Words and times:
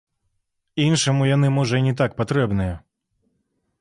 Іншаму 0.85 1.27
яны, 1.35 1.47
можа, 1.57 1.75
і 1.81 1.85
не 1.91 1.93
так 2.01 2.11
патрэбныя. 2.23 2.73